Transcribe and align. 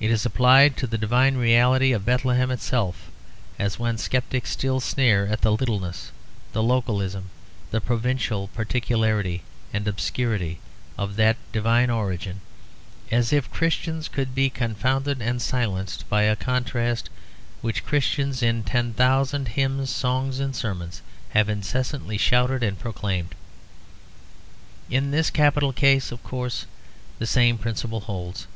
It 0.00 0.10
is 0.10 0.26
applied 0.26 0.76
to 0.76 0.86
the 0.86 0.98
divine 0.98 1.38
reality 1.38 1.92
of 1.92 2.04
Bethlehem 2.04 2.50
itself, 2.50 3.08
as 3.58 3.78
when 3.78 3.96
sceptics 3.96 4.50
still 4.50 4.80
sneer 4.80 5.24
at 5.28 5.40
the 5.40 5.50
littleness, 5.50 6.12
the 6.52 6.62
localism, 6.62 7.30
the 7.70 7.80
provincial 7.80 8.48
particularity 8.48 9.44
and 9.72 9.88
obscurity 9.88 10.60
of 10.98 11.16
that 11.16 11.38
divine 11.52 11.88
origin; 11.88 12.42
as 13.10 13.32
if 13.32 13.50
Christians 13.50 14.08
could 14.08 14.34
be 14.34 14.50
confounded 14.50 15.22
and 15.22 15.40
silenced 15.40 16.06
by 16.10 16.24
a 16.24 16.36
contrast 16.36 17.08
which 17.62 17.82
Christians 17.86 18.42
in 18.42 18.62
ten 18.62 18.92
thousand 18.92 19.48
hymns, 19.48 19.88
songs 19.88 20.38
and 20.38 20.54
sermons 20.54 21.00
have 21.30 21.48
incessantly 21.48 22.18
shouted 22.18 22.62
and 22.62 22.78
proclaimed. 22.78 23.34
In 24.90 25.12
this 25.12 25.30
capital 25.30 25.72
case, 25.72 26.12
of 26.12 26.22
course, 26.22 26.66
the 27.18 27.26
same 27.26 27.56
principle 27.56 28.00
holds. 28.00 28.46